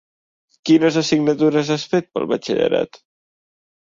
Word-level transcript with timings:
Quines 0.69 0.95
assignatures 1.01 1.69
has 1.75 1.85
fet 1.91 2.07
pel 2.15 2.25
batxillerat? 2.31 2.99